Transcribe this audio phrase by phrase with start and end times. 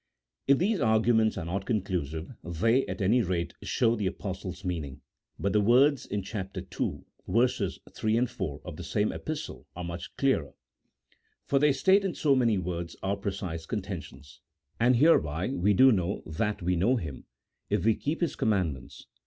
[0.47, 5.01] If these arguments are not conclusive, they, at any rate, show the Apostle's meaning,
[5.37, 6.57] but the words in chap.
[6.57, 7.03] ii.
[7.27, 7.47] v.
[7.47, 10.53] 3, 4, of the same Epistle are much clearer,
[11.45, 14.23] for they state in so many words our precise contention:"
[14.79, 17.25] And hereby we do know that we know Him,
[17.69, 19.05] if we keep His commandments.